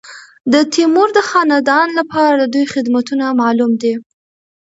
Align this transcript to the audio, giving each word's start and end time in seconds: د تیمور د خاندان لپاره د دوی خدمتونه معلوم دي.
د 0.53 0.53
تیمور 0.73 1.09
د 1.17 1.19
خاندان 1.29 1.87
لپاره 1.99 2.33
د 2.39 2.43
دوی 2.53 2.65
خدمتونه 2.73 3.25
معلوم 3.41 3.71
دي. 3.81 3.93